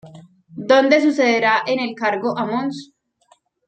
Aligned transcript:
Donde 0.55 0.99
sucederá 0.99 1.61
en 1.67 1.79
el 1.79 1.93
cargo 1.93 2.35
a 2.35 2.43
Mons. 2.47 2.91